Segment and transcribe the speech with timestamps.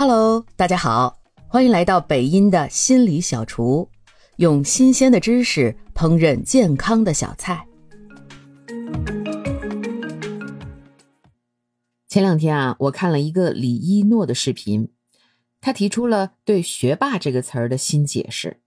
[0.00, 3.86] Hello，大家好，欢迎来到北音的心理小厨，
[4.36, 7.66] 用新鲜的知识烹饪健康的小菜。
[12.08, 14.90] 前两天啊，我看了一个李一诺的视频，
[15.60, 18.62] 他提出了对“学霸”这个词儿的新解释。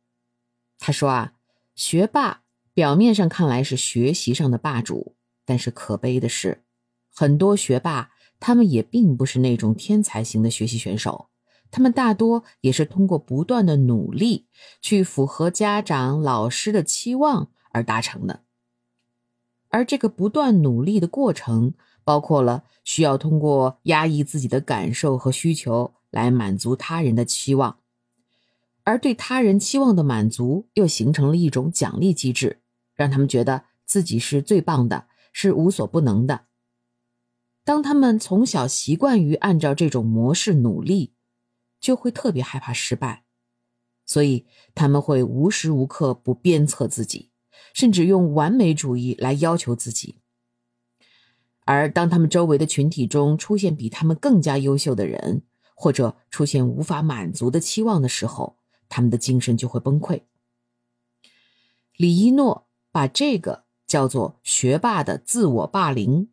[0.77, 1.34] 他说啊，
[1.73, 2.43] 学霸
[2.75, 5.15] 表面上看来是学习上的霸主，
[5.45, 6.63] 但是可悲的是，
[7.11, 8.11] 很多学霸。
[8.46, 11.30] 他们也并不是那种天才型的学习选手，
[11.72, 14.48] 他们大多也是通过不断的努力
[14.81, 18.41] 去符合家长、老师的期望而达成的。
[19.70, 27.78] 而这个不断努力的过程，包括了需要通过压抑自己的感受和需求来满足他人的期望，
[28.84, 32.59] 而对他人期望的满足又形成了一种奖励机制，
[32.94, 36.41] 让他们觉得自己是最棒的，是无所不能的。
[37.66, 41.13] 当他们从小习惯于按照这种模式努力，
[41.80, 43.23] 就会特别害怕失败，
[44.06, 47.31] 所以他们会无时无刻不鞭策自己，
[47.73, 50.17] 甚至用完美主义来要求自己。
[51.66, 58.58] 而当他们周围的群体中出现比他们更加优秀的人，或者出现无法满足的期望的时候，
[58.89, 60.23] 他们的精神就会崩溃。
[61.95, 66.30] 李一诺把这个叫做“学霸的自我霸凌”。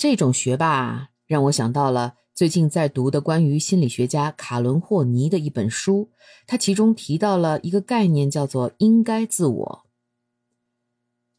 [0.00, 6.10] 这种学霸让我想到了最近在读的关于心理学家卡伦霍尼的一本书，
[6.46, 9.86] 他其中提到了一个概念，叫做“应该自我”。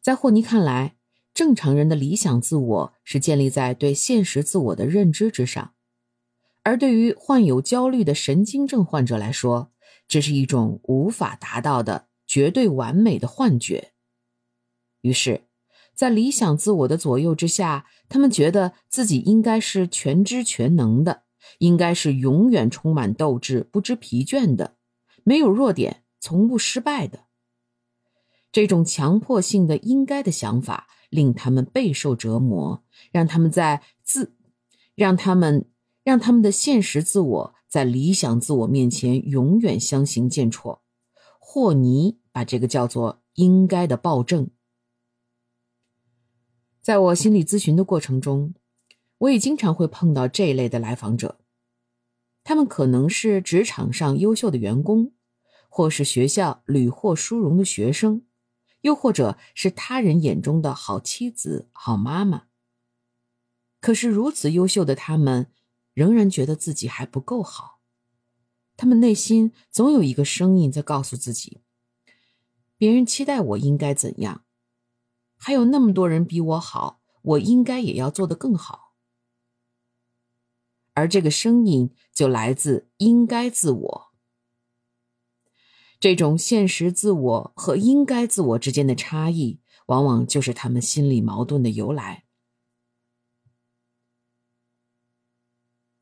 [0.00, 0.94] 在霍尼看来，
[1.34, 5.74] 正常人的理想自我是建立在对现实自我的认知之上，
[6.62, 9.72] 而对于患有焦虑的神经症患者来说，
[10.06, 13.90] 这是一种无法达到的绝对完美的幻觉。
[15.00, 15.48] 于是。
[15.94, 21.22] 在理想自我的左右之下，他们觉得自己应该是全知全能的，
[21.58, 24.76] 应该是永远充满斗志、不知疲倦的，
[25.22, 27.20] 没有弱点、从不失败的。
[28.50, 34.36] 这种强迫性的应该的想法令他们备受折磨，让他们在自，
[34.94, 35.70] 让他们
[36.04, 40.80] 让他们的现实自我在理想自我面前永远相形见绌。
[41.38, 44.50] 霍尼把这个叫做“应该的暴政”。
[46.82, 48.54] 在我心理咨询的过程中，
[49.18, 51.38] 我也经常会碰到这一类的来访者。
[52.42, 55.12] 他们可能是职场上优秀的员工，
[55.68, 58.22] 或是学校屡获殊荣的学生，
[58.80, 62.46] 又或者是他人眼中的好妻子、好妈妈。
[63.80, 65.52] 可是如此优秀的他们，
[65.94, 67.78] 仍然觉得自己还不够好。
[68.76, 71.60] 他们内心总有一个声音在告诉自己：
[72.76, 74.42] 别人期待我应该怎样。
[75.44, 78.94] 还有那么多人比我好，我应该也要做得更好。
[80.94, 84.12] 而这个声音就来自应该自我。
[85.98, 92.24] 这种现实自我和应该自我之间的差异，往往就是他们心理矛盾的由来。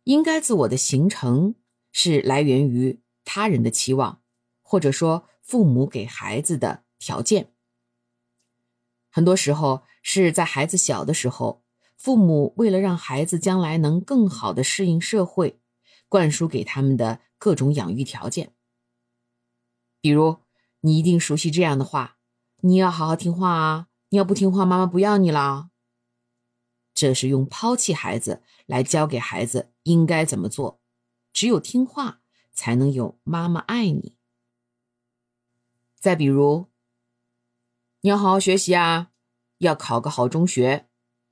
[0.04, 1.54] 应该自我的形成
[1.92, 4.22] 是来源于他人的期望，
[4.60, 7.54] 或者说父母给孩子的条件。
[9.10, 11.64] 很多时候是在孩子小的时候，
[11.96, 15.60] 父母为了让孩子将来能更好的适应社会，
[16.08, 18.54] 灌输给他们的各种养育条件。
[20.00, 20.38] 比如，
[20.80, 22.18] 你一定熟悉这样的话
[22.62, 25.70] ：“你要好好听话啊，你要不听话，妈妈不要你了。”
[26.94, 30.80] 这是用抛弃孩子来教给孩子应该怎么做，
[31.32, 32.22] 只有听话
[32.52, 34.16] 才能有妈妈爱你。
[35.98, 36.69] 再比如。
[38.02, 39.10] 你要好好学习啊，
[39.58, 40.86] 要考个好中学。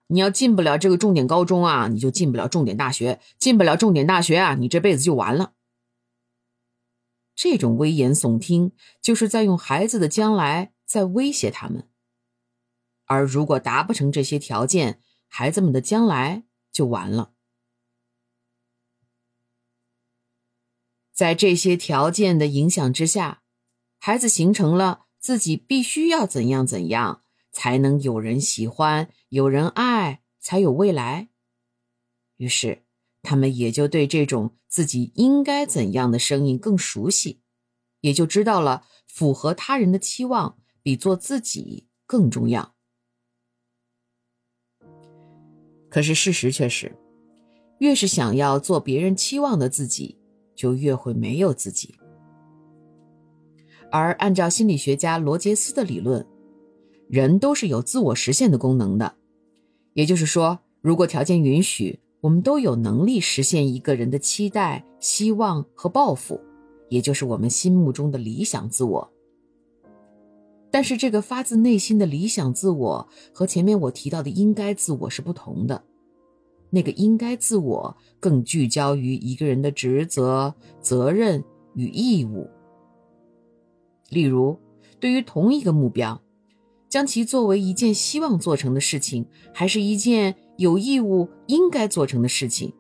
[0.09, 3.21] 你要进不了这个重点高中啊，你就进不了重点大学。
[3.39, 5.55] 进不了重点大学啊，你这辈子就完了。
[7.35, 11.89] 这种危言耸听，就是在用孩子的将来在威胁他们。
[13.05, 17.33] 而如果达不成这些条件，孩子们的将来就完了。
[21.13, 23.43] 在这些条件的影响之下，
[23.99, 25.08] 孩子形成了。
[25.19, 31.29] 自己必须要怎样怎样，才能有人喜欢、有人爱，才有未来。
[32.37, 32.85] 于是，
[33.23, 37.41] 他们也就对这种自己应该怎样的声音更熟悉，
[38.01, 42.75] 也就知道了符合他人的期望比做自己更重要。
[45.91, 46.97] 可是事实却是，
[47.81, 50.19] 越是想要做别人期望的自己，
[50.55, 51.99] 就越会没有自己。
[53.91, 56.27] 而按照心理学家罗杰斯的理论，
[57.09, 59.15] 人都是有自我实现的功能的。
[59.95, 66.41] 也就是说，如果条件允许，我们都有能力实现一个人的期待、希望和抱负，
[66.89, 69.13] 也就是我们心目中的理想自我。
[70.71, 75.83] 但是，这个发自内心的理想自我和前面我提到的应该自我是不同的。
[76.71, 81.43] 那个应该自我更聚焦于一个人的职责、责任
[81.75, 82.47] 与义务。
[84.09, 84.59] 例如，
[85.01, 86.21] 对于同一个目标，
[86.89, 92.73] 将其作为一件希望做成的事情，还是一件有义务应该做成的事情，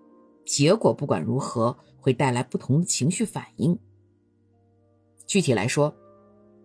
[0.46, 3.78] 结果不管如何会带来不同的情绪反应。
[5.26, 5.94] 具体来说。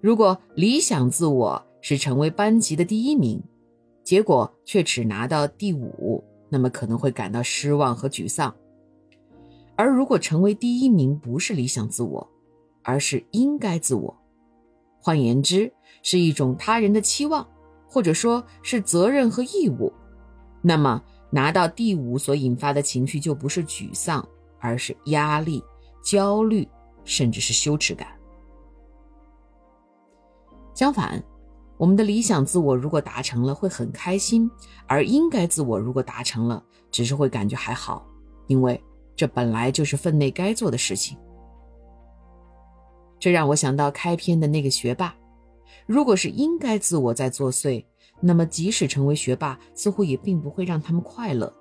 [0.01, 3.42] 如果理想自我是成为班级的第一名，
[4.04, 8.54] 结果却只拿到第五，那么可能会感到失望和沮丧。
[9.77, 12.30] 而如果成为第一名不是理想自我，
[12.81, 14.13] 而是应该自我，
[15.04, 15.70] 换言之
[16.02, 17.46] 是一种他人的期望，
[17.86, 19.92] 或者说是责任和义务，
[20.62, 24.26] 那么拿到第五所引发的情绪就不是沮丧，
[24.60, 25.62] 而是压力、
[26.02, 26.66] 焦虑，
[27.04, 28.08] 甚至是羞耻感。
[30.74, 31.22] 相反，
[31.76, 34.50] 我们的理想自我如果达成了，会很开心；
[34.88, 38.08] 而应该自我如果达成了，只是会感觉还好，
[38.48, 38.82] 因为
[39.18, 41.18] 这本来就是分内该做的事情。
[43.24, 45.16] 这让我想到开篇的那个学霸，
[45.86, 47.81] 如果是应该自我在作祟，
[48.20, 51.56] 那么即使成为学霸，似乎也并不会让他们快乐。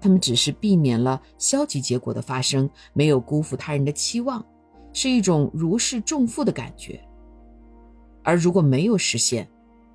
[0.00, 4.44] 他们只是避免了消极结果的发生，没有辜负他人的期望，
[4.92, 7.00] 是一种如释重负的感觉。
[8.24, 9.48] 而如果没有实现，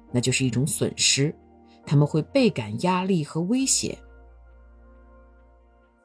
[0.09, 1.35] 那就是一种损失，
[1.85, 3.97] 他们会倍感压力和威胁。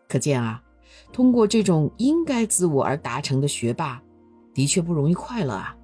[0.09, 0.61] 可见啊，
[1.13, 4.03] 通过这种应该自我而达成的学霸，
[4.59, 5.77] 的确不容易快乐啊。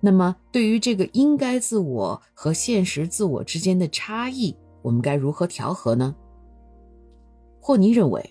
[0.00, 6.16] 那么，对于这个应该自我和现实自我之间的差异，我们该如何调和呢？
[7.60, 8.28] 霍尼认为，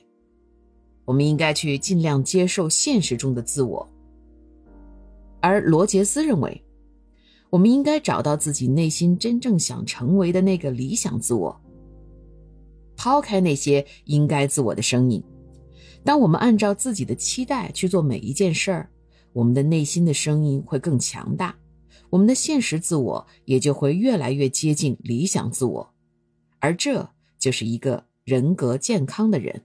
[1.06, 3.88] 我们应该去尽量接受现实中的自我。
[5.40, 6.62] 而罗杰斯认为，
[7.50, 11.58] 我们应该找到自己内心真正想成为的那个理想自我，
[12.98, 15.24] 抛开那些应该自我的声音。
[16.04, 18.90] 当我们按照自己的期待去做每一件事儿，
[19.34, 21.56] 我们的内心的声音会更强大，
[22.10, 25.94] 我们的现实自我也就会越来越接近理想自我，
[26.60, 29.62] 而这就是一个人格健康的人。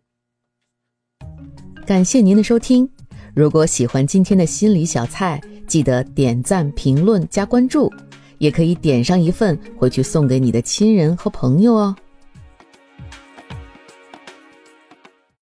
[1.87, 2.89] 感谢您的收听，
[3.35, 5.41] 如果喜欢今天的心理小菜。
[5.67, 7.91] 记得点赞、评论、加关注，
[8.37, 11.97] 也可以点上一份回去送给你的亲人和朋友哦。